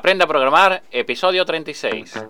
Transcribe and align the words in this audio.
Aprenda 0.00 0.24
a 0.24 0.28
programar, 0.28 0.82
episodio 0.92 1.44
36. 1.44 2.24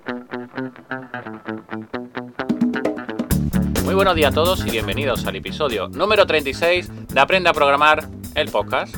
Muy 3.85 3.95
buenos 3.95 4.17
días 4.17 4.33
a 4.33 4.35
todos 4.35 4.67
y 4.67 4.71
bienvenidos 4.71 5.25
al 5.25 5.37
episodio 5.37 5.87
número 5.87 6.27
36 6.27 7.07
de 7.07 7.21
Aprenda 7.21 7.51
a 7.51 7.55
programar, 7.55 8.09
el 8.35 8.51
podcast. 8.51 8.93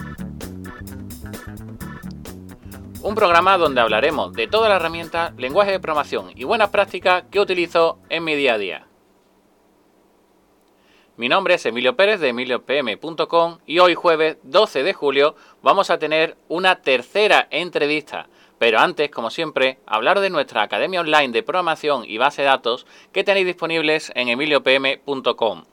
Un 3.03 3.15
programa 3.15 3.59
donde 3.59 3.83
hablaremos 3.83 4.33
de 4.33 4.47
todas 4.47 4.71
las 4.71 4.77
herramientas, 4.77 5.35
lenguaje 5.37 5.73
de 5.73 5.79
programación 5.79 6.31
y 6.35 6.45
buenas 6.45 6.71
prácticas 6.71 7.25
que 7.31 7.41
utilizo 7.41 7.99
en 8.09 8.25
mi 8.25 8.35
día 8.37 8.55
a 8.55 8.59
día. 8.59 8.87
Mi 11.19 11.29
nombre 11.29 11.55
es 11.55 11.67
Emilio 11.67 11.95
Pérez 11.95 12.21
de 12.21 12.31
emiliopm.com 12.31 13.59
y 13.67 13.81
hoy 13.81 13.95
jueves 13.95 14.39
12 14.45 14.83
de 14.83 14.95
julio 14.95 15.37
vamos 15.63 15.91
a 15.91 15.99
tener 15.99 16.39
una 16.49 16.81
tercera 16.81 17.49
entrevista. 17.51 18.29
Pero 18.63 18.79
antes, 18.79 19.11
como 19.11 19.29
siempre, 19.31 19.81
hablar 19.87 20.21
de 20.21 20.31
nuestra 20.31 20.63
academia 20.63 21.01
online 21.01 21.31
de 21.31 21.43
programación 21.43 22.05
y 22.07 22.17
base 22.17 22.43
de 22.43 22.47
datos 22.47 22.87
que 23.11 23.25
tenéis 23.25 23.45
disponibles 23.45 24.13
en 24.15 24.29
emiliopm.com. 24.29 25.65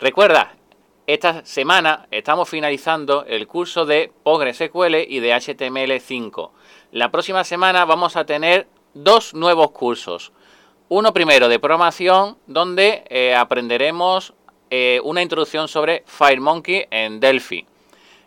Recuerda, 0.00 0.54
esta 1.06 1.44
semana 1.44 2.06
estamos 2.10 2.48
finalizando 2.48 3.26
el 3.26 3.46
curso 3.46 3.84
de 3.84 4.10
PostgreSQL 4.22 4.94
y 5.06 5.20
de 5.20 5.34
HTML5. 5.34 6.52
La 6.92 7.10
próxima 7.10 7.44
semana 7.44 7.84
vamos 7.84 8.16
a 8.16 8.24
tener 8.24 8.66
dos 8.94 9.34
nuevos 9.34 9.72
cursos. 9.72 10.32
Uno 10.88 11.12
primero 11.12 11.50
de 11.50 11.58
programación, 11.58 12.38
donde 12.46 13.04
eh, 13.10 13.34
aprenderemos 13.34 14.32
eh, 14.70 15.02
una 15.04 15.20
introducción 15.20 15.68
sobre 15.68 16.02
FireMonkey 16.06 16.86
en 16.90 17.20
Delphi. 17.20 17.66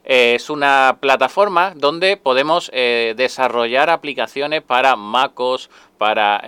Eh, 0.05 0.35
es 0.35 0.49
una 0.49 0.97
plataforma 0.99 1.73
donde 1.75 2.17
podemos 2.17 2.69
eh, 2.73 3.13
desarrollar 3.17 3.89
aplicaciones 3.89 4.61
para 4.61 4.95
MacOS, 4.95 5.69
para, 5.97 6.41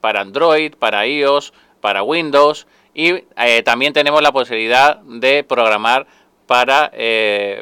para 0.00 0.20
Android, 0.20 0.74
para 0.74 1.06
iOS, 1.06 1.52
para 1.80 2.02
Windows 2.02 2.66
y 2.92 3.20
también 3.64 3.92
tenemos 3.92 4.20
la 4.20 4.32
posibilidad 4.32 4.98
de 4.98 5.44
programar 5.44 6.06
para, 6.46 6.90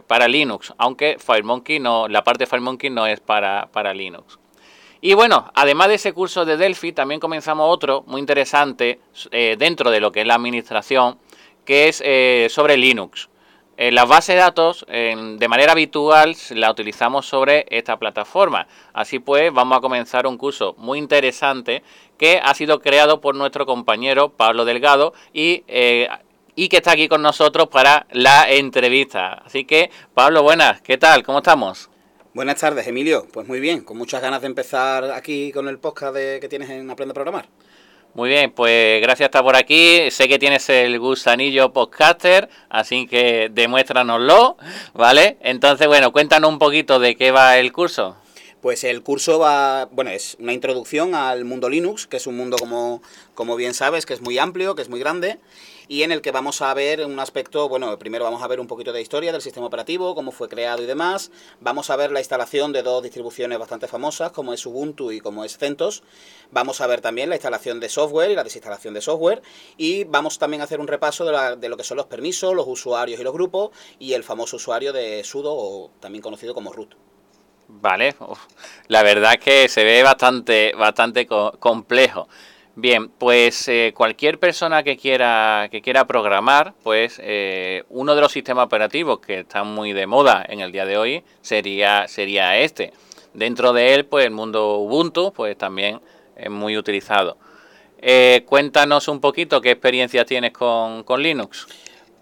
para 0.06 0.26
Linux, 0.26 0.72
aunque 0.78 1.18
FireMonkey 1.18 1.78
no, 1.78 2.08
la 2.08 2.24
parte 2.24 2.44
de 2.44 2.46
FireMonkey 2.46 2.90
no 2.90 3.06
es 3.06 3.20
para, 3.20 3.68
para 3.70 3.92
Linux. 3.92 4.38
Y 5.00 5.14
bueno, 5.14 5.50
además 5.54 5.88
de 5.88 5.94
ese 5.94 6.12
curso 6.12 6.44
de 6.44 6.56
Delphi, 6.56 6.92
también 6.92 7.20
comenzamos 7.20 7.72
otro 7.72 8.02
muy 8.08 8.20
interesante 8.20 8.98
eh, 9.30 9.54
dentro 9.56 9.90
de 9.90 10.00
lo 10.00 10.10
que 10.10 10.22
es 10.22 10.26
la 10.26 10.34
administración, 10.34 11.18
que 11.64 11.88
es 11.88 12.02
eh, 12.04 12.48
sobre 12.50 12.76
Linux. 12.76 13.28
Eh, 13.80 13.92
las 13.92 14.08
bases 14.08 14.34
de 14.34 14.40
datos, 14.40 14.84
de 14.88 15.48
manera 15.48 15.70
habitual, 15.70 16.36
la 16.50 16.70
utilizamos 16.70 17.26
sobre 17.26 17.64
esta 17.70 17.96
plataforma. 17.96 18.66
Así 18.92 19.20
pues, 19.20 19.52
vamos 19.52 19.78
a 19.78 19.80
comenzar 19.80 20.26
un 20.26 20.36
curso 20.36 20.74
muy 20.78 20.98
interesante 20.98 21.84
que 22.18 22.40
ha 22.42 22.52
sido 22.54 22.80
creado 22.80 23.20
por 23.20 23.36
nuestro 23.36 23.66
compañero 23.66 24.30
Pablo 24.30 24.64
Delgado 24.64 25.14
y, 25.32 25.62
y 26.56 26.68
que 26.68 26.78
está 26.78 26.90
aquí 26.90 27.06
con 27.06 27.22
nosotros 27.22 27.68
para 27.68 28.08
la 28.10 28.50
entrevista. 28.50 29.34
Así 29.46 29.64
que, 29.64 29.92
Pablo, 30.12 30.42
buenas, 30.42 30.80
¿qué 30.82 30.98
tal? 30.98 31.22
¿Cómo 31.22 31.38
estamos? 31.38 31.88
Buenas 32.34 32.60
tardes, 32.60 32.86
Emilio. 32.86 33.26
Pues 33.32 33.48
muy 33.48 33.58
bien, 33.58 33.82
con 33.82 33.96
muchas 33.96 34.20
ganas 34.20 34.40
de 34.42 34.48
empezar 34.48 35.10
aquí 35.12 35.50
con 35.50 35.66
el 35.68 35.78
podcast 35.78 36.14
de, 36.14 36.38
que 36.40 36.48
tienes 36.48 36.68
en 36.70 36.90
Aprende 36.90 37.12
a 37.12 37.14
Programar. 37.14 37.48
Muy 38.18 38.30
bien, 38.30 38.50
pues 38.50 39.00
gracias 39.00 39.28
estar 39.28 39.44
por 39.44 39.54
aquí. 39.54 40.10
Sé 40.10 40.26
que 40.26 40.40
tienes 40.40 40.68
el 40.70 40.98
gusanillo 40.98 41.72
podcaster, 41.72 42.48
así 42.68 43.06
que 43.06 43.48
demuéstranoslo, 43.48 44.56
¿vale? 44.92 45.36
Entonces, 45.40 45.86
bueno, 45.86 46.10
cuéntanos 46.10 46.50
un 46.50 46.58
poquito 46.58 46.98
de 46.98 47.14
qué 47.14 47.30
va 47.30 47.58
el 47.58 47.72
curso. 47.72 48.16
Pues 48.60 48.82
el 48.82 49.04
curso 49.04 49.38
va, 49.38 49.84
bueno, 49.92 50.10
es 50.10 50.36
una 50.40 50.52
introducción 50.52 51.14
al 51.14 51.44
mundo 51.44 51.68
Linux, 51.68 52.08
que 52.08 52.16
es 52.16 52.26
un 52.26 52.36
mundo 52.36 52.56
como, 52.58 53.02
como 53.34 53.54
bien 53.54 53.72
sabes, 53.72 54.04
que 54.04 54.14
es 54.14 54.20
muy 54.20 54.36
amplio, 54.36 54.74
que 54.74 54.82
es 54.82 54.88
muy 54.88 54.98
grande 54.98 55.38
y 55.88 56.02
en 56.02 56.12
el 56.12 56.20
que 56.20 56.30
vamos 56.30 56.60
a 56.60 56.72
ver 56.74 57.04
un 57.04 57.18
aspecto, 57.18 57.68
bueno, 57.68 57.98
primero 57.98 58.24
vamos 58.24 58.42
a 58.42 58.46
ver 58.46 58.60
un 58.60 58.66
poquito 58.66 58.92
de 58.92 59.00
historia 59.00 59.32
del 59.32 59.40
sistema 59.40 59.66
operativo, 59.66 60.14
cómo 60.14 60.30
fue 60.30 60.48
creado 60.48 60.82
y 60.82 60.86
demás, 60.86 61.30
vamos 61.60 61.88
a 61.88 61.96
ver 61.96 62.12
la 62.12 62.20
instalación 62.20 62.72
de 62.72 62.82
dos 62.82 63.02
distribuciones 63.02 63.58
bastante 63.58 63.88
famosas, 63.88 64.30
como 64.32 64.52
es 64.52 64.64
Ubuntu 64.66 65.10
y 65.10 65.20
como 65.20 65.44
es 65.44 65.56
CentOS, 65.56 66.02
vamos 66.50 66.82
a 66.82 66.86
ver 66.86 67.00
también 67.00 67.30
la 67.30 67.36
instalación 67.36 67.80
de 67.80 67.88
software 67.88 68.30
y 68.30 68.34
la 68.34 68.44
desinstalación 68.44 68.92
de 68.92 69.00
software, 69.00 69.42
y 69.78 70.04
vamos 70.04 70.38
también 70.38 70.60
a 70.60 70.64
hacer 70.64 70.78
un 70.78 70.88
repaso 70.88 71.24
de, 71.24 71.68
lo 71.68 71.76
que 71.76 71.84
son 71.84 71.96
los 71.96 72.06
permisos, 72.06 72.54
los 72.54 72.66
usuarios 72.68 73.18
y 73.18 73.24
los 73.24 73.32
grupos, 73.32 73.70
y 73.98 74.12
el 74.12 74.24
famoso 74.24 74.56
usuario 74.56 74.92
de 74.92 75.24
sudo, 75.24 75.54
o 75.54 75.90
también 76.00 76.22
conocido 76.22 76.52
como 76.52 76.72
root. 76.72 76.94
Vale, 77.68 78.14
la 78.88 79.02
verdad 79.02 79.34
es 79.34 79.40
que 79.40 79.68
se 79.68 79.84
ve 79.84 80.02
bastante, 80.02 80.72
bastante 80.74 81.26
complejo. 81.26 82.28
Bien, 82.80 83.08
pues 83.08 83.66
eh, 83.66 83.92
cualquier 83.92 84.38
persona 84.38 84.84
que 84.84 84.96
quiera, 84.96 85.66
que 85.68 85.82
quiera 85.82 86.06
programar, 86.06 86.74
pues 86.84 87.20
eh, 87.20 87.82
uno 87.88 88.14
de 88.14 88.20
los 88.20 88.30
sistemas 88.30 88.66
operativos 88.66 89.18
que 89.18 89.40
están 89.40 89.66
muy 89.66 89.92
de 89.92 90.06
moda 90.06 90.46
en 90.48 90.60
el 90.60 90.70
día 90.70 90.86
de 90.86 90.96
hoy 90.96 91.24
sería, 91.42 92.06
sería 92.06 92.56
este. 92.56 92.92
Dentro 93.34 93.72
de 93.72 93.94
él, 93.94 94.06
pues 94.06 94.26
el 94.26 94.30
mundo 94.30 94.76
Ubuntu, 94.76 95.32
pues 95.32 95.58
también 95.58 96.00
es 96.36 96.50
muy 96.50 96.76
utilizado. 96.78 97.36
Eh, 98.00 98.44
cuéntanos 98.46 99.08
un 99.08 99.20
poquito 99.20 99.60
qué 99.60 99.72
experiencia 99.72 100.24
tienes 100.24 100.52
con, 100.52 101.02
con 101.02 101.20
Linux. 101.20 101.66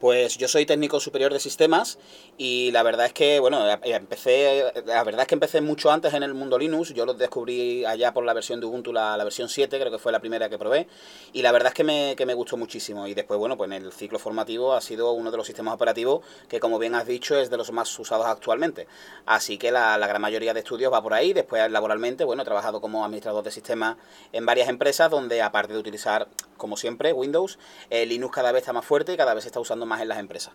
Pues 0.01 0.39
yo 0.39 0.49
soy 0.49 0.65
técnico 0.65 1.01
superior 1.01 1.35
de 1.35 1.41
sistemas 1.41 1.99
y 2.39 2.71
la 2.71 2.83
verdad 2.83 3.07
es 3.07 3.15
que, 3.15 3.41
bueno, 3.41 3.67
empecé, 3.83 4.71
la 4.85 5.03
verdad 5.05 5.23
es 5.23 5.27
que 5.27 5.35
empecé 5.35 5.63
mucho 5.63 5.91
antes 5.91 6.13
en 6.13 6.23
el 6.23 6.35
mundo 6.35 6.59
Linux, 6.59 6.93
yo 6.93 7.07
lo 7.07 7.15
descubrí 7.15 7.87
allá 7.87 8.13
por 8.13 8.25
la 8.25 8.35
versión 8.35 8.61
de 8.61 8.67
Ubuntu, 8.67 8.93
la, 8.93 9.17
versión 9.25 9.49
7, 9.49 9.79
creo 9.79 9.91
que 9.91 9.99
fue 9.99 10.13
la 10.13 10.21
primera 10.21 10.51
que 10.51 10.59
probé, 10.59 10.87
y 11.33 11.41
la 11.41 11.51
verdad 11.51 11.69
es 11.69 11.75
que 11.75 11.85
me, 11.85 12.15
que 12.15 12.27
me 12.27 12.35
gustó 12.35 12.59
muchísimo. 12.59 13.07
Y 13.07 13.15
después, 13.15 13.39
bueno, 13.39 13.57
pues 13.57 13.71
en 13.71 13.83
el 13.83 13.91
ciclo 13.91 14.19
formativo 14.19 14.75
ha 14.75 14.83
sido 14.83 15.13
uno 15.13 15.31
de 15.31 15.39
los 15.39 15.47
sistemas 15.47 15.75
operativos 15.75 16.25
que, 16.49 16.61
como 16.61 16.79
bien 16.79 16.95
has 16.95 17.07
dicho, 17.07 17.39
es 17.39 17.49
de 17.49 17.57
los 17.57 17.73
más 17.73 17.99
usados 17.99 18.27
actualmente. 18.27 18.87
Así 19.25 19.57
que 19.57 19.71
la, 19.71 19.97
gran 19.97 20.21
mayoría 20.21 20.53
de 20.53 20.61
estudios 20.61 20.93
va 20.93 21.03
por 21.03 21.15
ahí, 21.15 21.33
después 21.33 21.71
laboralmente, 21.71 22.25
bueno, 22.25 22.43
he 22.43 22.45
trabajado 22.45 22.83
como 22.83 23.03
administrador 23.03 23.45
de 23.45 23.51
sistemas 23.51 23.97
en 24.33 24.45
varias 24.45 24.69
empresas 24.69 25.11
donde, 25.11 25.41
aparte 25.41 25.73
de 25.73 25.79
utilizar, 25.79 26.29
como 26.59 26.77
siempre, 26.77 27.15
Windows, 27.15 27.59
eh, 27.89 28.05
Linux 28.05 28.35
cada 28.35 28.53
vez 28.53 28.61
está 28.61 28.75
más 28.75 28.85
fuerte 28.85 29.15
y 29.15 29.17
cada 29.17 29.33
vez 29.33 29.45
se 29.45 29.49
está 29.49 29.61
usando 29.61 29.87
más 29.87 30.03
en 30.03 30.09
las 30.09 30.19
empresas. 30.19 30.53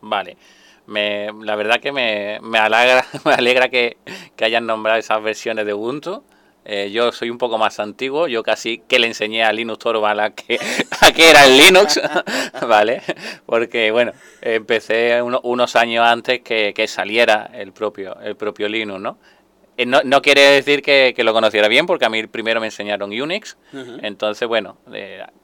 Vale. 0.00 0.36
Me, 0.86 1.30
la 1.42 1.56
verdad 1.56 1.80
que 1.80 1.92
me, 1.92 2.38
me 2.42 2.58
alegra, 2.58 3.04
me 3.24 3.32
alegra 3.32 3.68
que, 3.68 3.96
hayan 4.40 4.66
nombrado 4.66 4.98
esas 4.98 5.22
versiones 5.22 5.66
de 5.66 5.74
Ubuntu. 5.74 6.22
Eh, 6.68 6.90
yo 6.90 7.12
soy 7.12 7.30
un 7.30 7.38
poco 7.38 7.58
más 7.58 7.78
antiguo, 7.78 8.26
yo 8.26 8.42
casi 8.42 8.78
que 8.88 8.98
le 8.98 9.06
enseñé 9.06 9.44
a 9.44 9.52
Linux 9.52 9.78
Torvald 9.78 10.20
a 10.20 10.30
que, 10.30 10.58
a 11.00 11.12
que 11.12 11.30
era 11.30 11.46
el 11.46 11.56
Linux, 11.58 12.00
¿vale? 12.68 13.02
Porque, 13.46 13.92
bueno, 13.92 14.12
empecé 14.40 15.22
unos 15.22 15.76
años 15.76 16.04
antes 16.04 16.40
que, 16.40 16.72
que, 16.74 16.88
saliera 16.88 17.50
el 17.54 17.72
propio, 17.72 18.18
el 18.20 18.34
propio 18.34 18.68
Linux, 18.68 19.00
¿no? 19.00 19.18
Eh, 19.76 19.84
no, 19.84 20.00
no, 20.04 20.22
quiere 20.22 20.40
decir 20.40 20.82
que, 20.82 21.14
lo 21.18 21.32
conociera 21.32 21.68
bien, 21.68 21.86
porque 21.86 22.06
a 22.06 22.08
mí 22.08 22.26
primero 22.26 22.60
me 22.60 22.66
enseñaron 22.66 23.10
Unix. 23.10 23.56
Entonces, 24.02 24.48
bueno, 24.48 24.78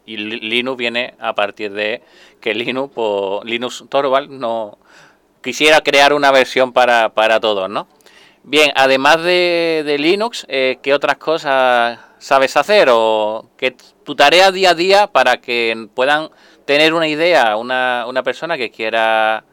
y 0.06 0.16
Linux 0.16 0.78
viene 0.78 1.14
a 1.18 1.34
partir 1.34 1.72
de 1.72 2.02
que 2.40 2.54
Linux, 2.54 2.92
por, 2.94 3.46
Linux 3.46 3.84
Torvald 3.88 4.30
no 4.30 4.78
quisiera 5.42 5.80
crear 5.80 6.12
una 6.12 6.30
versión 6.30 6.72
para, 6.72 7.10
para 7.10 7.40
todos, 7.40 7.68
¿no? 7.68 7.88
Bien, 8.44 8.72
además 8.74 9.22
de, 9.22 9.96
Linux, 9.98 10.44
eh, 10.48 10.78
¿qué 10.82 10.94
otras 10.94 11.16
cosas 11.16 11.98
sabes 12.18 12.56
hacer? 12.56 12.88
O 12.90 13.50
que 13.56 13.76
tu 14.04 14.16
tarea 14.16 14.50
día 14.50 14.70
a 14.70 14.74
día 14.74 15.06
para 15.06 15.40
que 15.40 15.88
puedan 15.94 16.30
tener 16.64 16.92
una 16.94 17.06
idea, 17.06 17.56
una, 17.56 18.04
una 18.08 18.22
persona 18.24 18.56
que 18.56 18.70
quiera 18.70 19.44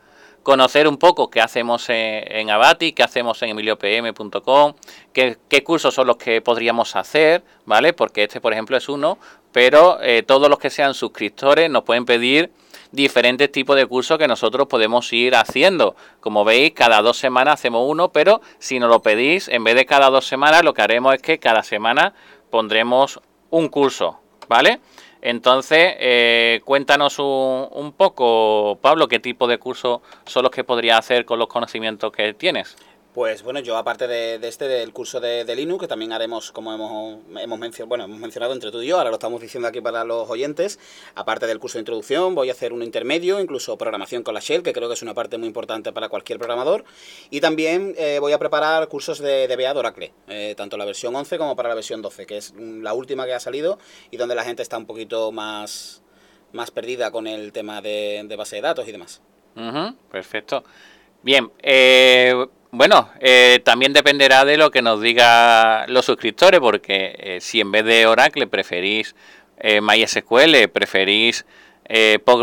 conocer 0.42 0.88
un 0.88 0.98
poco 0.98 1.30
qué 1.30 1.42
hacemos 1.42 1.86
en, 1.90 2.50
Abati, 2.50 2.94
qué 2.94 3.04
hacemos 3.04 3.40
en 3.44 3.50
emiliopm.com, 3.50 4.74
qué, 5.14 5.38
qué, 5.48 5.64
cursos 5.64 5.94
son 5.94 6.08
los 6.08 6.18
que 6.18 6.42
podríamos 6.42 6.96
hacer, 6.96 7.44
¿vale? 7.66 7.94
Porque 7.94 8.24
este, 8.24 8.42
por 8.42 8.54
ejemplo, 8.54 8.76
es 8.76 8.90
uno, 8.90 9.20
pero 9.52 10.02
eh, 10.02 10.24
todos 10.24 10.50
los 10.50 10.58
que 10.58 10.72
sean 10.72 10.96
suscriptores 10.96 11.70
nos 11.70 11.84
pueden 11.84 12.06
pedir 12.06 12.52
diferentes 12.92 13.52
tipos 13.52 13.76
de 13.76 13.86
cursos 13.86 14.18
que 14.18 14.28
nosotros 14.28 14.68
podemos 14.68 15.12
ir 15.14 15.36
haciendo. 15.36 15.96
Como 16.20 16.44
veis, 16.44 16.74
cada 16.74 17.02
dos 17.02 17.18
semanas 17.18 17.56
hacemos 17.56 17.84
uno, 17.88 18.10
pero 18.10 18.42
si 18.60 18.80
nos 18.80 18.90
lo 18.90 19.02
pedís, 19.02 19.48
en 19.48 19.64
vez 19.64 19.76
de 19.76 19.86
cada 19.86 20.10
dos 20.10 20.26
semanas, 20.26 20.64
lo 20.64 20.74
que 20.74 20.82
haremos 20.82 21.14
es 21.14 21.22
que 21.22 21.40
cada 21.40 21.64
semana 21.64 22.14
pondremos 22.50 23.20
un 23.50 23.70
curso, 23.70 24.20
¿vale? 24.48 24.80
Entonces, 25.22 25.96
eh, 26.00 26.62
cuéntanos 26.64 27.20
un, 27.20 27.94
poco, 27.96 28.80
Pablo, 28.82 29.08
qué 29.10 29.20
tipo 29.20 29.48
de 29.48 29.58
cursos 29.58 30.00
son 30.26 30.44
los 30.44 30.52
que 30.52 30.64
podrías 30.64 30.98
hacer 30.98 31.26
con 31.26 31.40
los 31.40 31.50
conocimientos 31.50 32.12
que 32.14 32.34
tienes. 32.34 32.78
Pues 33.14 33.42
bueno, 33.42 33.60
yo 33.60 33.76
aparte 33.76 34.08
de, 34.08 34.36
este, 34.48 34.68
del 34.68 34.94
curso 34.94 35.20
de, 35.20 35.44
Linux, 35.56 35.82
que 35.82 35.88
también 35.88 36.14
haremos, 36.14 36.52
como 36.52 36.72
hemos, 36.74 37.18
hemos, 37.42 37.58
mencionado, 37.58 37.90
bueno, 37.90 38.04
hemos 38.04 38.20
mencionado 38.20 38.54
entre 38.54 38.70
tú 38.70 38.84
y 38.84 38.88
yo, 38.88 38.98
ahora 38.98 39.10
lo 39.10 39.16
estamos 39.16 39.42
diciendo 39.42 39.68
aquí 39.68 39.82
para 39.82 40.04
los 40.04 40.30
oyentes, 40.30 40.80
aparte 41.16 41.48
del 41.48 41.58
curso 41.58 41.80
de 41.80 41.82
introducción, 41.82 42.36
voy 42.36 42.50
a 42.50 42.52
hacer 42.52 42.72
un 42.72 42.84
intermedio, 42.84 43.40
incluso 43.40 43.80
programación 43.80 44.22
con 44.22 44.36
la 44.36 44.42
Shell, 44.42 44.62
que 44.62 44.74
creo 44.74 44.88
que 44.88 44.94
es 44.94 45.02
una 45.02 45.16
parte 45.16 45.40
muy 45.40 45.48
importante 45.48 45.92
para 45.92 46.08
cualquier 46.08 46.38
programador, 46.38 46.86
y 47.32 47.42
también 47.42 47.96
eh, 47.98 48.20
voy 48.20 48.32
a 48.32 48.38
preparar 48.38 48.88
cursos 48.90 49.18
de 49.18 49.48
DBA 49.48 49.74
de 49.74 49.80
Oracle, 49.80 50.14
eh, 50.28 50.54
tanto 50.56 50.78
la 50.78 50.86
versión 50.86 51.16
11 51.16 51.40
como 51.40 51.56
para 51.56 51.70
la 51.70 51.76
versión 51.76 52.04
12, 52.04 52.28
que 52.28 52.38
es 52.38 52.54
la 52.56 52.94
última 52.94 53.26
que 53.26 53.34
ha 53.34 53.40
salido 53.40 53.80
y 54.12 54.18
donde 54.18 54.36
la 54.36 54.44
gente 54.44 54.62
está 54.62 54.78
un 54.78 54.86
poquito 54.86 55.32
más, 55.32 56.04
más 56.54 56.70
perdida 56.70 57.10
con 57.10 57.26
el 57.26 57.54
tema 57.54 57.82
de, 57.82 58.24
base 58.38 58.58
de 58.58 58.62
datos 58.62 58.88
y 58.88 58.92
demás. 58.92 59.20
perfecto. 60.12 60.64
Bien, 61.24 61.52
eh, 61.64 62.48
bueno, 62.72 63.10
eh, 63.20 63.62
también 63.64 63.94
dependerá 63.94 64.46
de 64.46 64.58
lo 64.58 64.70
que 64.70 64.82
nos 64.82 65.02
diga 65.02 65.86
los 65.88 66.06
suscriptores, 66.06 66.60
porque 66.60 67.16
eh, 67.18 67.42
si 67.42 67.62
en 67.62 67.72
vez 67.72 67.84
de 67.84 68.06
Oracle 68.06 68.46
preferís 68.46 69.16
eh, 69.58 69.82
MySQL, 69.82 70.70
preferís 70.72 71.46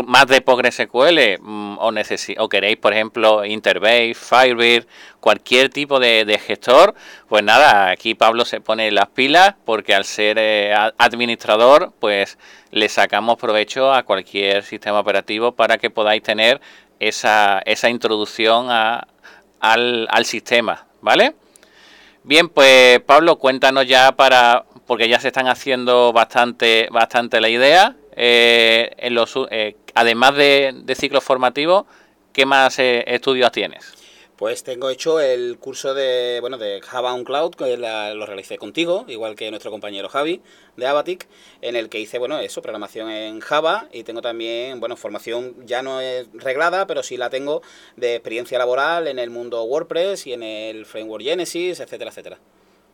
más 0.07 0.27
de 0.27 0.41
PostgreSQL 0.41 1.39
mm, 1.39 1.77
o, 1.79 1.91
o 2.39 2.49
queréis, 2.49 2.75
por 2.75 2.91
ejemplo, 2.91 3.45
Interbase, 3.45 4.13
Firebird, 4.13 4.85
cualquier 5.21 5.69
tipo 5.69 6.01
de, 6.01 6.37
gestor, 6.45 6.93
pues 7.29 7.45
nada, 7.45 7.89
aquí 7.89 8.13
Pablo 8.13 8.43
se 8.43 8.59
pone 8.59 8.91
las 8.91 9.07
pilas 9.07 9.55
porque 9.63 9.95
al 9.95 10.03
ser 10.03 10.37
administrador, 10.97 11.93
pues 12.01 12.37
le 12.71 12.89
sacamos 12.89 13.37
provecho 13.37 13.93
a 13.93 14.03
cualquier 14.03 14.63
sistema 14.63 14.99
operativo 14.99 15.53
para 15.53 15.77
que 15.77 15.89
podáis 15.89 16.21
tener 16.23 16.59
esa, 16.99 17.61
esa 17.65 17.89
introducción 17.89 18.67
a 18.69 19.07
al, 19.59 20.07
al 20.09 20.25
sistema, 20.25 20.85
¿vale? 21.01 21.35
Bien, 22.23 22.49
pues 22.49 22.99
Pablo, 23.01 23.37
cuéntanos 23.37 23.87
ya 23.87 24.11
para, 24.11 24.65
porque 24.85 25.07
ya 25.07 25.19
se 25.19 25.27
están 25.27 25.47
haciendo 25.47 26.11
bastante, 26.11 26.89
bastante 26.91 27.39
la 27.39 27.49
idea, 27.49 27.95
eh, 28.15 28.91
en 28.97 29.13
los, 29.13 29.33
eh, 29.51 29.75
además 29.93 30.35
de, 30.35 30.95
ciclos 30.95 31.23
formativos, 31.23 31.85
¿qué 32.33 32.45
más 32.45 32.79
eh, 32.79 33.03
estudios 33.07 33.51
tienes? 33.51 33.93
Pues 34.37 34.63
tengo 34.63 34.91
hecho 34.91 35.19
el 35.19 35.57
curso 35.57 35.95
de, 35.95 36.37
bueno, 36.41 36.59
de 36.59 36.79
Java 36.81 37.11
on 37.11 37.23
Cloud, 37.23 37.55
que 37.55 37.75
lo 37.75 38.25
realicé 38.27 38.59
contigo, 38.59 39.03
igual 39.07 39.35
que 39.35 39.49
nuestro 39.49 39.71
compañero 39.71 40.09
Javi 40.09 40.41
de 40.75 40.85
Abatic, 40.85 41.27
en 41.63 41.75
el 41.75 41.89
que 41.89 41.99
hice, 41.99 42.19
bueno, 42.19 42.37
eso, 42.37 42.61
programación 42.61 43.09
en 43.09 43.39
Java 43.39 43.87
y 43.91 44.03
tengo 44.03 44.21
también, 44.21 44.79
bueno, 44.79 44.95
formación 44.95 45.55
ya 45.65 45.81
no 45.81 46.01
es 46.01 46.27
reglada, 46.33 46.85
pero 46.85 47.01
sí 47.01 47.17
la 47.17 47.31
tengo 47.31 47.63
de 47.95 48.13
experiencia 48.13 48.59
laboral 48.59 49.07
en 49.07 49.17
el 49.17 49.31
mundo 49.31 49.63
WordPress 49.63 50.27
y 50.27 50.33
en 50.33 50.43
el 50.43 50.85
framework 50.85 51.23
Genesis, 51.23 51.79
etcétera, 51.79 52.11
etcétera. 52.11 52.37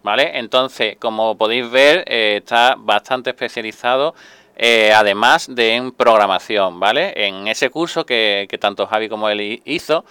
Vale, 0.01 0.37
entonces, 0.39 0.95
como 0.97 1.37
podéis 1.37 1.69
ver, 1.69 2.05
eh, 2.07 2.37
está 2.37 2.75
bastante 2.77 3.31
especializado 3.31 4.15
eh, 4.55 4.93
además 4.95 5.53
de 5.53 5.73
en 5.73 5.91
programación, 5.91 6.79
¿vale? 6.79 7.11
En 7.15 7.47
ese 7.47 7.69
curso 7.69 8.05
que, 8.05 8.45
que 8.49 8.57
tanto 8.57 8.85
Javi 8.85 9.09
como 9.09 9.27
él 9.27 9.61
hizo, 9.65 10.05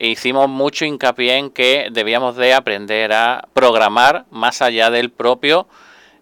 hicimos 0.00 0.48
mucho 0.48 0.84
hincapié 0.84 1.36
en 1.36 1.50
que 1.50 1.88
debíamos 1.92 2.36
de 2.36 2.54
aprender 2.54 3.12
a 3.12 3.48
programar 3.52 4.24
más 4.30 4.62
allá 4.62 4.90
del 4.90 5.10
propio 5.10 5.68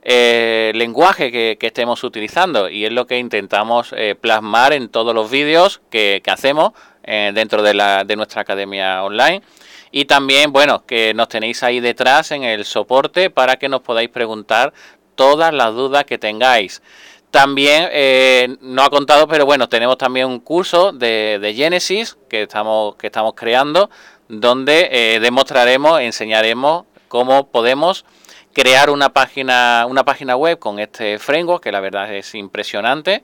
eh, 0.02 0.72
lenguaje 0.74 1.30
que, 1.30 1.58
estemos 1.60 2.02
utilizando. 2.02 2.68
Y 2.68 2.84
es 2.84 2.92
lo 2.92 3.06
que 3.06 3.18
intentamos 3.18 3.94
eh, 3.96 4.16
plasmar 4.20 4.72
en 4.72 4.88
todos 4.88 5.14
los 5.14 5.30
vídeos 5.30 5.80
que, 5.90 6.22
hacemos 6.26 6.72
eh, 7.04 7.30
dentro 7.34 7.62
de, 7.62 7.74
la, 7.74 8.04
de 8.04 8.16
nuestra 8.16 8.42
academia 8.42 9.04
online. 9.04 9.42
Y 9.90 10.04
también 10.04 10.52
bueno 10.52 10.84
que 10.84 11.14
nos 11.14 11.28
tenéis 11.28 11.62
ahí 11.62 11.80
detrás 11.80 12.32
en 12.32 12.42
el 12.44 12.64
soporte 12.64 13.30
para 13.30 13.56
que 13.56 13.68
nos 13.68 13.80
podáis 13.80 14.10
preguntar 14.10 14.74
todas 15.14 15.52
las 15.52 15.74
dudas 15.74 16.04
que 16.04 16.18
tengáis 16.18 16.82
también 17.30 17.88
eh, 17.92 18.56
no 18.60 18.82
ha 18.82 18.90
contado, 18.90 19.28
pero 19.28 19.44
bueno, 19.44 19.68
tenemos 19.68 19.98
también 19.98 20.26
un 20.26 20.40
curso 20.40 20.92
de, 20.92 21.38
de 21.40 21.54
Genesis 21.54 22.16
que 22.28 22.42
estamos, 22.42 22.96
que 22.96 23.08
estamos 23.08 23.34
creando, 23.34 23.90
donde 24.28 24.88
eh, 24.90 25.20
demostraremos, 25.20 26.00
enseñaremos 26.00 26.84
cómo 27.08 27.48
podemos 27.48 28.04
crear 28.52 28.90
una 28.90 29.10
página, 29.10 29.86
una 29.88 30.04
página 30.04 30.36
web 30.36 30.58
con 30.58 30.78
este 30.78 31.18
framework, 31.18 31.62
que 31.62 31.72
la 31.72 31.80
verdad 31.80 32.12
es 32.14 32.34
impresionante, 32.34 33.22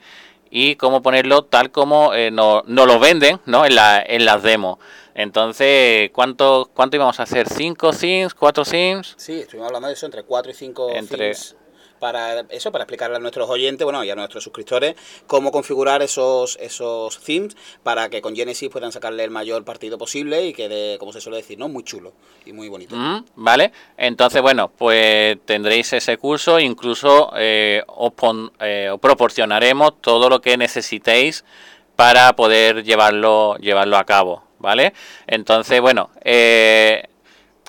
y 0.50 0.76
cómo 0.76 1.02
ponerlo 1.02 1.42
tal 1.42 1.70
como 1.70 2.14
eh, 2.14 2.30
nos, 2.30 2.64
lo 2.66 2.98
venden 2.98 3.40
¿no? 3.46 3.66
en, 3.66 3.74
la, 3.74 4.02
en 4.06 4.24
las 4.24 4.42
demos. 4.42 4.78
Entonces, 5.14 6.10
¿cuánto, 6.12 6.70
¿cuánto 6.74 6.96
íbamos 6.96 7.18
a 7.20 7.24
hacer? 7.24 7.48
¿Cinco 7.48 7.92
themes? 7.92 8.34
¿Cuatro 8.34 8.64
themes? 8.64 9.14
Sí, 9.16 9.40
estuvimos 9.40 9.68
hablando 9.68 9.88
de 9.88 9.94
eso, 9.94 10.06
entre 10.06 10.24
cuatro 10.24 10.50
y 10.50 10.54
cinco 10.54 10.90
entre, 10.90 11.34
para 12.04 12.40
eso, 12.50 12.70
para 12.70 12.84
explicarle 12.84 13.16
a 13.16 13.18
nuestros 13.18 13.48
oyentes, 13.48 13.82
bueno, 13.82 14.04
y 14.04 14.10
a 14.10 14.14
nuestros 14.14 14.44
suscriptores, 14.44 14.94
cómo 15.26 15.50
configurar 15.50 16.02
esos, 16.02 16.58
esos 16.60 17.18
themes 17.20 17.56
para 17.82 18.10
que 18.10 18.20
con 18.20 18.36
Genesis 18.36 18.68
puedan 18.68 18.92
sacarle 18.92 19.24
el 19.24 19.30
mayor 19.30 19.64
partido 19.64 19.96
posible 19.96 20.44
y 20.44 20.52
quede, 20.52 20.98
como 20.98 21.14
se 21.14 21.22
suele 21.22 21.38
decir, 21.38 21.58
¿no? 21.58 21.70
Muy 21.70 21.82
chulo 21.82 22.12
y 22.44 22.52
muy 22.52 22.68
bonito. 22.68 22.94
Mm, 22.94 23.24
vale, 23.36 23.72
entonces, 23.96 24.42
bueno, 24.42 24.70
pues 24.76 25.38
tendréis 25.46 25.94
ese 25.94 26.18
curso, 26.18 26.60
incluso 26.60 27.32
eh, 27.38 27.82
os, 27.86 28.12
eh, 28.60 28.90
os 28.92 29.00
proporcionaremos 29.00 30.02
todo 30.02 30.28
lo 30.28 30.42
que 30.42 30.58
necesitéis 30.58 31.42
para 31.96 32.36
poder 32.36 32.84
llevarlo, 32.84 33.56
llevarlo 33.56 33.96
a 33.96 34.04
cabo, 34.04 34.44
¿vale? 34.58 34.92
Entonces, 35.26 35.80
bueno, 35.80 36.10
eh, 36.22 37.08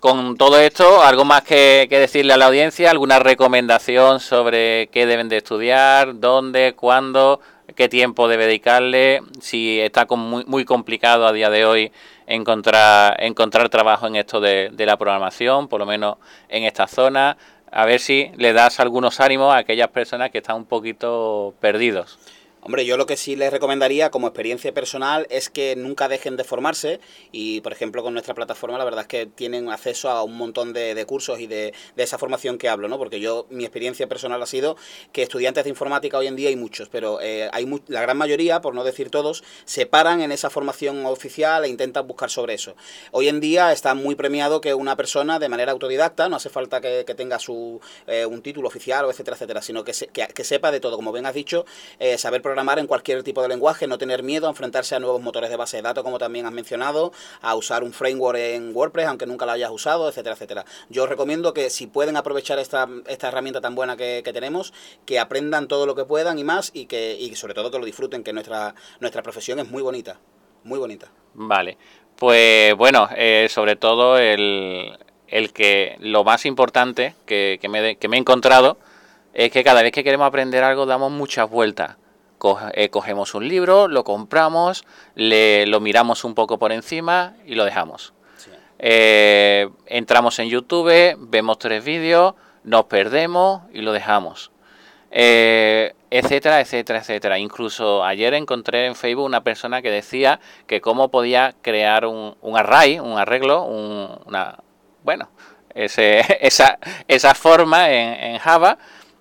con 0.02 0.38
todo 0.38 0.60
esto, 0.60 1.02
¿algo 1.02 1.26
más 1.26 1.44
que, 1.44 1.88
decirle 1.90 2.34
a 2.34 2.38
la 2.38 2.48
audiencia? 2.48 2.92
¿Alguna 2.92 3.20
recomendación 3.20 4.20
sobre 4.20 4.88
qué 4.88 5.06
deben 5.06 5.30
de 5.30 5.38
estudiar, 5.38 6.20
dónde, 6.20 6.74
cuándo, 6.76 7.40
qué 7.76 7.90
tiempo 7.90 8.28
debe 8.28 8.46
dedicarle? 8.46 9.22
Si 9.42 9.80
está 9.80 10.06
muy, 10.16 10.46
muy 10.46 10.66
complicado 10.66 11.26
a 11.26 11.34
día 11.34 11.50
de 11.50 11.66
hoy 11.66 11.92
encontrar, 12.28 13.16
encontrar 13.24 13.70
trabajo 13.70 14.08
en 14.08 14.16
esto 14.16 14.40
de, 14.40 14.70
de 14.72 14.86
la 14.86 14.98
programación, 14.98 15.68
por 15.68 15.80
lo 15.80 15.86
menos 15.86 16.18
en 16.50 16.64
esta 16.64 16.88
zona. 16.88 17.38
A 17.72 17.86
ver 17.86 18.00
si 18.00 18.32
le 18.38 18.54
das 18.54 18.80
algunos 18.80 19.20
ánimos 19.20 19.54
a 19.54 19.58
aquellas 19.58 19.90
personas 19.90 20.30
que 20.30 20.38
están 20.38 20.58
un 20.58 20.66
poquito 20.66 21.56
perdidos. 21.60 22.20
Hombre, 22.68 22.84
yo 22.84 22.98
lo 22.98 23.06
que 23.06 23.16
sí 23.16 23.36
les 23.36 23.54
recomendaría 23.54 24.10
como 24.10 24.26
experiencia 24.26 24.74
personal 24.74 25.28
es 25.30 25.52
que 25.52 25.76
nunca 25.76 26.08
dejen 26.08 26.36
de 26.36 26.44
formarse 26.44 27.00
y, 27.32 27.62
por 27.62 27.72
ejemplo, 27.72 28.02
con 28.02 28.14
nuestra 28.14 28.34
plataforma 28.34 28.80
la 28.80 28.84
verdad 28.84 29.02
es 29.02 29.08
que 29.08 29.28
tienen 29.28 29.70
acceso 29.70 30.10
a 30.10 30.24
un 30.24 30.36
montón 30.36 30.74
de, 30.74 31.06
cursos 31.06 31.40
y 31.40 31.46
de, 31.46 31.76
esa 31.96 32.18
formación 32.18 32.58
que 32.58 32.68
hablo, 32.68 32.88
¿no? 32.88 32.98
Porque 32.98 33.20
yo, 33.20 33.46
mi 33.52 33.66
experiencia 33.66 34.08
personal 34.08 34.42
ha 34.42 34.48
sido 34.48 34.78
que 35.12 35.22
estudiantes 35.22 35.66
de 35.66 35.70
informática 35.70 36.18
hoy 36.18 36.26
en 36.26 36.36
día 36.36 36.50
hay 36.50 36.56
muchos, 36.56 36.90
pero 36.90 37.22
eh, 37.22 37.52
hay 37.54 37.72
la 37.86 38.02
gran 38.02 38.18
mayoría, 38.18 38.62
por 38.62 38.74
no 38.74 38.84
decir 38.84 39.12
todos, 39.12 39.44
se 39.66 39.86
paran 39.86 40.22
en 40.22 40.32
esa 40.32 40.50
formación 40.50 41.06
oficial 41.06 41.66
e 41.66 41.70
intentan 41.70 42.08
buscar 42.08 42.32
sobre 42.32 42.56
eso. 42.56 42.76
Hoy 43.12 43.28
en 43.28 43.42
día 43.42 43.74
está 43.74 43.94
muy 43.94 44.16
premiado 44.16 44.60
que 44.60 44.74
una 44.74 44.96
persona 44.96 45.38
de 45.38 45.50
manera 45.50 45.72
autodidacta, 45.72 46.30
no 46.30 46.38
hace 46.38 46.50
falta 46.50 46.82
que, 46.82 47.04
tenga 47.16 47.38
su, 47.38 47.80
eh, 48.08 48.26
un 48.26 48.42
título 48.42 48.68
oficial 48.68 49.06
o 49.06 49.12
etcétera, 49.12 49.36
etcétera, 49.36 49.62
sino 49.62 49.84
que, 49.84 49.92
que, 49.94 50.44
sepa 50.44 50.72
de 50.72 50.80
todo, 50.80 50.96
como 50.96 51.12
bien 51.12 51.28
has 51.28 51.36
dicho, 51.36 51.64
eh, 52.00 52.18
saber 52.18 52.42
programar 52.42 52.55
programar 52.56 52.80
en 52.80 52.88
cualquier 52.88 53.22
tipo 53.22 53.42
de 53.42 53.50
lenguaje, 53.50 53.86
no 53.86 53.98
tener 53.98 54.24
miedo 54.24 54.48
a 54.48 54.50
enfrentarse 54.50 54.96
a 54.96 55.00
nuevos 55.02 55.22
motores 55.22 55.50
de 55.50 55.58
base 55.58 55.76
de 55.76 55.84
datos, 55.84 56.06
como 56.06 56.18
también 56.18 56.46
has 56.46 56.54
mencionado, 56.54 57.12
a 57.42 57.54
usar 57.54 57.84
un 57.84 57.92
framework 57.92 58.38
en 58.38 58.74
WordPress, 58.74 59.08
aunque 59.08 59.26
nunca 59.26 59.46
lo 59.46 59.52
hayas 59.52 59.72
usado, 59.72 60.08
etcétera, 60.08 60.36
etcétera. 60.36 60.64
Yo 60.88 61.06
recomiendo 61.06 61.54
que 61.54 61.70
si 61.70 61.86
pueden 61.86 62.16
aprovechar 62.16 62.58
esta, 62.60 62.88
esta 63.08 63.28
herramienta 63.28 63.60
tan 63.60 63.76
buena 63.76 63.98
que, 63.98 64.24
tenemos, 64.24 64.72
que 65.06 65.20
aprendan 65.20 65.68
todo 65.68 65.86
lo 65.86 65.96
que 65.96 66.06
puedan 66.06 66.40
y 66.40 66.46
más, 66.46 66.72
y 66.74 66.86
que 66.86 67.18
y 67.20 67.36
sobre 67.36 67.54
todo 67.54 67.70
que 67.72 67.78
lo 67.78 67.84
disfruten, 67.84 68.24
que 68.24 68.32
nuestra, 68.32 68.74
nuestra 69.02 69.22
profesión 69.22 69.60
es 69.60 69.70
muy 69.70 69.82
bonita, 69.82 70.18
muy 70.64 70.80
bonita. 70.80 71.12
Vale, 71.34 71.78
pues 72.16 72.74
bueno, 72.78 73.10
eh, 73.18 73.48
sobre 73.50 73.76
todo 73.76 74.18
el, 74.18 74.98
el 75.28 75.52
que 75.52 75.98
lo 76.00 76.24
más 76.24 76.46
importante 76.46 77.16
que, 77.26 77.58
que, 77.60 77.68
me, 77.68 77.98
que 77.98 78.08
me 78.08 78.16
he 78.16 78.20
encontrado 78.22 78.78
es 79.34 79.52
que 79.52 79.62
cada 79.62 79.82
vez 79.82 79.92
que 79.92 80.06
queremos 80.06 80.26
aprender 80.26 80.64
algo 80.64 80.86
damos 80.86 81.12
muchas 81.12 81.50
vueltas. 81.50 81.98
Eh, 82.74 82.90
cogemos 82.90 83.34
un 83.34 83.48
libro, 83.48 83.88
lo 83.88 84.04
compramos, 84.04 84.86
le, 85.16 85.66
lo 85.66 85.80
miramos 85.80 86.24
un 86.24 86.36
poco 86.36 86.60
por 86.60 86.72
encima 86.72 87.34
y 87.46 87.56
lo 87.56 87.66
dejamos. 87.66 88.14
Eh, 88.78 89.70
entramos 89.86 90.38
en 90.40 90.50
YouTube, 90.50 91.16
vemos 91.18 91.58
tres 91.60 91.84
vídeos, 91.84 92.36
nos 92.64 92.86
perdemos 92.86 93.62
y 93.74 93.82
lo 93.82 93.94
dejamos. 93.94 94.52
Eh, 95.12 95.94
etcétera, 96.12 96.60
etcétera, 96.60 97.00
etcétera. 97.00 97.40
Incluso 97.40 98.04
ayer 98.04 98.34
encontré 98.34 98.86
en 98.86 98.96
Facebook 98.96 99.26
una 99.26 99.44
persona 99.44 99.82
que 99.82 99.90
decía 99.90 100.40
que 100.68 100.82
cómo 100.82 101.10
podía 101.10 101.56
crear 101.62 102.06
un, 102.06 102.36
un 102.42 102.58
array, 102.58 103.00
un 103.00 103.18
arreglo, 103.18 103.64
una, 103.64 104.58
bueno, 105.04 105.30
ese, 105.74 106.22
esa, 106.42 106.78
esa 107.08 107.34
forma 107.34 107.90
en, 107.92 108.14
en 108.34 108.38
Java 108.40 108.78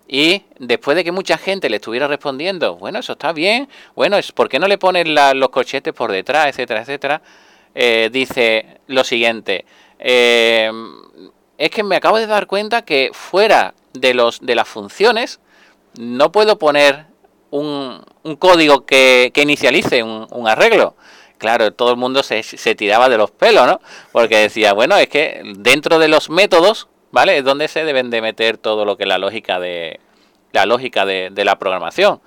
y 0.06 0.42
después 0.58 0.96
de 0.96 1.04
que 1.04 1.12
mucha 1.12 1.38
gente 1.38 1.70
le 1.70 1.76
estuviera 1.76 2.06
respondiendo, 2.06 2.76
bueno, 2.76 2.98
eso 2.98 3.12
está 3.12 3.32
bien, 3.32 3.68
bueno, 3.94 4.18
¿por 4.34 4.48
qué 4.48 4.58
no 4.58 4.68
le 4.68 4.78
ponen 4.78 5.14
los 5.14 5.48
corchetes 5.48 5.94
por 5.94 6.12
detrás, 6.12 6.48
etcétera, 6.48 6.82
etcétera? 6.82 7.22
Eh, 7.74 8.10
dice 8.12 8.80
lo 8.86 9.02
siguiente, 9.02 9.64
eh, 9.98 10.70
es 11.58 11.70
que 11.70 11.82
me 11.82 11.96
acabo 11.96 12.18
de 12.18 12.26
dar 12.26 12.46
cuenta 12.46 12.82
que 12.82 13.10
fuera 13.12 13.74
de, 13.92 14.14
los, 14.14 14.40
de 14.40 14.54
las 14.54 14.68
funciones 14.68 15.40
no 15.98 16.32
puedo 16.32 16.58
poner 16.58 17.06
un, 17.50 18.04
un 18.22 18.36
código 18.36 18.84
que, 18.84 19.30
que 19.32 19.42
inicialice 19.42 20.02
un, 20.02 20.26
un, 20.30 20.48
arreglo. 20.48 20.96
Claro, 21.38 21.72
todo 21.72 21.90
el 21.90 21.96
mundo 21.96 22.22
se, 22.22 22.42
se 22.42 22.74
tiraba 22.74 23.08
de 23.08 23.18
los 23.18 23.30
pelos, 23.30 23.66
¿no? 23.66 23.80
Porque 24.12 24.38
decía, 24.38 24.72
bueno, 24.72 24.96
es 24.96 25.08
que 25.08 25.42
dentro 25.58 25.98
de 25.98 26.08
los 26.08 26.30
métodos, 26.30 26.88
¿vale? 27.14 27.38
Es 27.38 27.44
donde 27.44 27.68
se 27.68 27.84
deben 27.84 28.10
de 28.10 28.20
meter 28.20 28.58
todo 28.58 28.84
lo 28.84 28.96
que 28.96 29.04
es 29.04 29.08
la 29.08 29.18
lógica 29.18 29.60
de 29.60 30.00
la 30.50 30.66
lógica 30.66 31.06
de, 31.06 31.44
la 31.44 31.58
programación. 31.58 32.20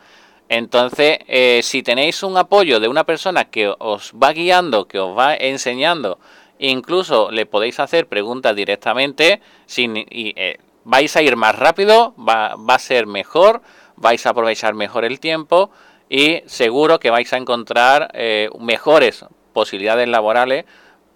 Entonces, 0.48 1.20
eh, 1.28 1.60
si 1.62 1.84
tenéis 1.84 2.24
un 2.24 2.38
apoyo 2.38 2.80
de 2.80 2.88
una 2.88 3.04
persona 3.04 3.46
que 3.46 3.74
os 3.80 4.14
va 4.14 4.32
guiando, 4.32 4.88
que 4.88 5.00
os 5.00 5.18
va 5.18 5.36
enseñando, 5.36 6.20
incluso 6.58 7.32
le 7.32 7.46
podéis 7.46 7.82
hacer 7.82 8.08
preguntas 8.08 8.56
directamente, 8.56 9.42
sin, 9.66 9.98
y, 9.98 10.34
eh, 10.38 10.58
vais 10.86 11.16
a 11.18 11.22
ir 11.22 11.36
más 11.36 11.56
rápido, 11.58 12.14
va, 12.18 12.56
va, 12.56 12.76
a 12.76 12.80
ser 12.80 13.08
mejor, 13.08 13.62
vais 13.98 14.26
a 14.26 14.30
aprovechar 14.30 14.74
mejor 14.74 15.04
el 15.04 15.20
tiempo 15.20 15.70
y 16.10 16.44
seguro 16.46 17.00
que 17.00 17.10
vais 17.10 17.32
a 17.34 17.38
encontrar 17.38 18.10
eh, 18.14 18.50
mejores 18.58 19.26
posibilidades 19.52 20.08
laborales 20.08 20.66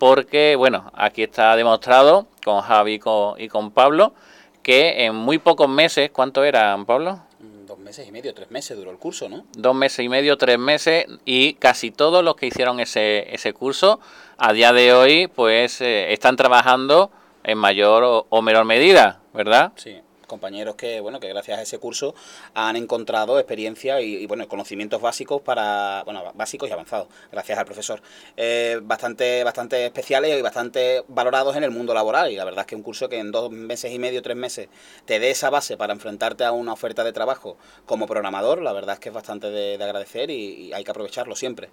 porque, 0.01 0.55
bueno, 0.55 0.91
aquí 0.96 1.22
está 1.22 1.55
demostrado 1.55 2.25
con 2.43 2.62
Javi 2.62 3.00
y 3.38 3.48
con, 3.48 3.70
Pablo 3.70 4.15
que 4.63 5.05
en 5.05 5.13
muy 5.13 5.38
pocos 5.38 5.70
meses, 5.70 6.10
¿cuánto 6.10 6.43
eran, 6.43 6.88
Pablo? 6.88 7.20
dos 7.67 7.77
meses 7.77 8.08
y 8.08 8.12
medio, 8.12 8.34
tres 8.34 8.50
meses 8.50 8.75
duró 8.75 8.89
el 8.89 8.98
curso, 8.98 9.29
¿no? 9.29 9.46
Dos 9.55 9.75
meses 9.75 10.03
y 10.03 10.10
medio, 10.10 10.39
tres 10.39 10.58
meses 10.58 11.05
y 11.24 11.53
casi 11.53 11.91
todos 11.91 12.24
los 12.24 12.36
que 12.36 12.48
hicieron 12.48 12.79
ese, 12.79 13.31
ese 13.31 13.53
curso 13.53 14.00
a 14.39 14.53
día 14.53 14.74
de 14.74 14.91
hoy 14.91 15.27
pues 15.27 15.81
eh, 15.81 16.12
están 16.12 16.36
trabajando 16.36 17.12
en 17.43 17.60
mayor 17.60 18.03
o, 18.03 18.25
o 18.29 18.41
menor 18.41 18.65
medida, 18.65 19.20
¿verdad? 19.34 19.72
Sí 19.75 20.01
compañeros 20.32 20.76
que 20.76 21.02
bueno 21.02 21.20
que 21.20 21.28
gracias 21.28 21.60
a 21.60 21.62
ese 21.62 21.78
curso 21.78 22.16
han 22.54 22.76
encontrado 22.78 23.38
experiencia 23.38 24.00
y, 24.02 24.26
bueno 24.26 24.48
conocimientos 24.48 25.02
básicos 25.02 25.42
para 25.42 26.02
bueno 26.06 26.24
básicos 26.34 26.70
y 26.70 26.72
avanzados 26.72 27.08
gracias 27.32 27.60
al 27.60 27.66
profesor. 27.66 28.02
Eh, 28.38 28.80
bastante 28.82 29.44
bastante 29.44 29.86
especiales 29.86 30.40
y 30.40 30.42
bastante 30.42 31.04
valorados 31.10 31.56
en 31.58 31.64
el 31.64 31.72
mundo 31.72 31.94
laboral 31.94 32.32
y 32.32 32.38
la 32.38 32.46
verdad 32.46 32.62
es 32.62 32.68
que 32.68 32.76
un 32.76 32.84
curso 32.84 33.10
que 33.10 33.20
en 33.20 33.32
dos 33.32 33.52
meses 33.52 33.92
y 33.92 34.00
medio 34.00 34.22
tres 34.22 34.38
meses 34.38 34.70
te 35.06 35.20
dé 35.20 35.32
esa 35.32 35.50
base 35.50 35.76
para 35.76 35.94
enfrentarte 35.94 36.46
a 36.46 36.54
una 36.54 36.74
oferta 36.74 37.04
de 37.04 37.12
trabajo 37.12 37.58
como 37.86 38.08
programador 38.08 38.62
la 38.62 38.72
verdad 38.72 38.94
es 38.94 39.00
que 39.00 39.10
es 39.10 39.16
bastante 39.16 39.52
de, 39.52 39.78
de 39.78 39.84
agradecer 39.84 40.32
y, 40.32 40.68
y 40.68 40.74
hay 40.74 40.84
que 40.84 40.92
aprovecharlo 40.92 41.36
siempre. 41.36 41.70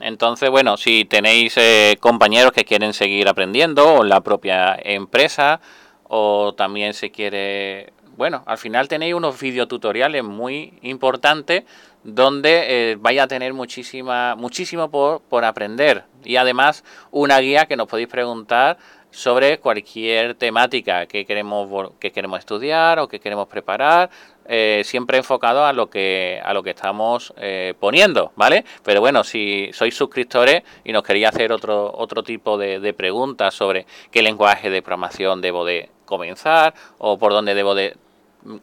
Entonces, 0.00 0.48
bueno, 0.48 0.76
si 0.76 1.04
tenéis 1.04 1.56
eh, 1.56 1.96
compañeros 2.00 2.52
que 2.52 2.64
quieren 2.64 2.92
seguir 2.92 3.28
aprendiendo 3.28 3.96
o 3.96 4.04
la 4.04 4.20
propia 4.20 4.78
empresa 4.82 5.60
o 6.08 6.54
también 6.54 6.94
se 6.94 7.10
quiere... 7.10 7.92
Bueno, 8.16 8.42
al 8.46 8.56
final 8.56 8.88
tenéis 8.88 9.14
unos 9.14 9.38
videotutoriales 9.38 10.24
muy 10.24 10.72
importantes 10.80 11.64
donde 12.02 12.92
eh, 12.92 12.96
vais 12.98 13.20
a 13.20 13.26
tener 13.26 13.52
muchísima, 13.52 14.36
muchísimo 14.36 14.90
por, 14.90 15.20
por 15.22 15.44
aprender. 15.44 16.04
Y 16.24 16.36
además 16.36 16.84
una 17.10 17.38
guía 17.40 17.66
que 17.66 17.76
nos 17.76 17.88
podéis 17.88 18.08
preguntar 18.08 18.78
sobre 19.10 19.58
cualquier 19.58 20.34
temática 20.34 21.06
que 21.06 21.24
queremos 21.24 21.92
que 21.98 22.12
queremos 22.12 22.38
estudiar 22.38 22.98
o 22.98 23.08
que 23.08 23.20
queremos 23.20 23.48
preparar 23.48 24.10
eh, 24.46 24.82
siempre 24.84 25.16
enfocado 25.18 25.64
a 25.64 25.72
lo 25.72 25.88
que 25.88 26.40
a 26.44 26.52
lo 26.52 26.62
que 26.62 26.70
estamos 26.70 27.32
eh, 27.38 27.74
poniendo 27.80 28.32
vale 28.36 28.64
pero 28.82 29.00
bueno 29.00 29.24
si 29.24 29.70
sois 29.72 29.96
suscriptores 29.96 30.62
y 30.84 30.92
nos 30.92 31.02
queréis 31.02 31.28
hacer 31.28 31.52
otro 31.52 31.90
otro 31.96 32.22
tipo 32.22 32.58
de, 32.58 32.92
preguntas 32.92 33.54
sobre 33.54 33.86
qué 34.10 34.22
lenguaje 34.22 34.70
de 34.70 34.82
programación 34.82 35.40
debo 35.40 35.64
de 35.64 35.88
comenzar 36.04 36.74
o 36.98 37.18
por 37.18 37.32
dónde 37.32 37.54
debo 37.54 37.74
de 37.74 37.96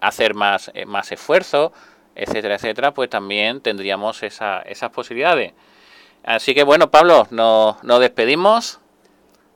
hacer 0.02 0.34
más 0.34 0.72
eh, 0.74 0.86
más 0.86 1.12
esfuerzo 1.12 1.74
etcétera 2.16 2.56
etcétera 2.56 2.94
pues 2.94 3.10
también 3.10 3.62
tendríamos 3.62 4.24
esa, 4.24 4.62
esas 4.62 4.92
posibilidades. 4.92 5.54
Así 6.24 6.54
que 6.54 6.64
bueno 6.64 6.90
Pablo 6.92 7.28
nos, 7.32 7.84
nos 7.84 8.00
despedimos 8.00 8.80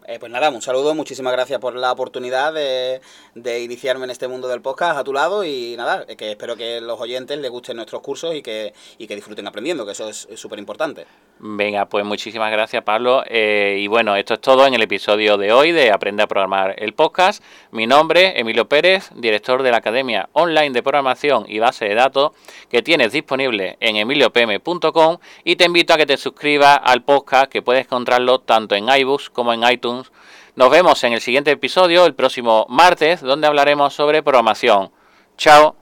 eh, 0.07 0.19
pues 0.19 0.31
nada, 0.31 0.49
un 0.49 0.61
saludo, 0.61 0.95
muchísimas 0.95 1.33
gracias 1.33 1.59
por 1.59 1.75
la 1.75 1.91
oportunidad 1.91 2.53
de, 2.53 3.01
de, 3.35 3.61
iniciarme 3.61 4.05
en 4.05 4.09
este 4.09 4.29
mundo 4.29 4.47
del 4.47 4.61
podcast 4.61 4.97
a 4.97 5.03
tu 5.03 5.11
lado 5.11 5.43
y 5.43 5.75
nada, 5.75 6.05
que 6.05 6.31
espero 6.31 6.55
que 6.55 6.79
los 6.79 6.99
oyentes 6.99 7.37
les 7.37 7.51
gusten 7.51 7.75
nuestros 7.75 8.01
cursos 8.01 8.33
y 8.33 8.41
que, 8.41 8.73
y 8.97 9.05
que 9.05 9.15
disfruten 9.15 9.45
aprendiendo, 9.47 9.85
que 9.85 9.91
eso 9.91 10.07
es 10.07 10.27
súper 10.35 10.59
importante. 10.59 11.05
Venga, 11.39 11.85
pues 11.85 12.03
muchísimas 12.03 12.51
gracias 12.51 12.83
Pablo. 12.83 13.23
Eh, 13.27 13.77
y 13.79 13.87
bueno, 13.87 14.15
esto 14.15 14.33
es 14.33 14.41
todo 14.41 14.65
en 14.65 14.73
el 14.73 14.81
episodio 14.81 15.37
de 15.37 15.53
hoy 15.53 15.71
de 15.71 15.91
Aprende 15.91 16.23
a 16.23 16.27
Programar 16.27 16.75
el 16.77 16.93
podcast. 16.93 17.43
Mi 17.71 17.85
nombre, 17.85 18.39
Emilio 18.39 18.67
Pérez, 18.67 19.11
director 19.15 19.61
de 19.61 19.71
la 19.71 19.77
Academia 19.77 20.29
Online 20.33 20.71
de 20.71 20.81
Programación 20.81 21.45
y 21.47 21.59
Base 21.59 21.85
de 21.85 21.95
Datos, 21.95 22.31
que 22.69 22.81
tienes 22.81 23.11
disponible 23.11 23.77
en 23.79 23.97
emiliopm.com 23.97 25.17
y 25.43 25.55
te 25.55 25.65
invito 25.65 25.93
a 25.93 25.97
que 25.97 26.07
te 26.07 26.17
suscribas 26.17 26.79
al 26.83 27.03
podcast 27.03 27.51
que 27.51 27.61
puedes 27.61 27.85
encontrarlo 27.85 28.39
tanto 28.39 28.75
en 28.75 28.89
iBooks 28.89 29.29
como 29.29 29.53
en 29.53 29.63
iTunes 29.69 30.11
nos 30.57 30.71
vemos 30.71 31.03
en 31.03 31.13
el 31.13 31.21
siguiente 31.21 31.51
episodio, 31.51 32.07
el 32.07 32.15
próximo 32.15 32.65
martes, 32.67 33.21
donde 33.21 33.45
hablaremos 33.45 33.93
sobre 33.93 34.23
programación. 34.23 34.89
Chao. 35.37 35.75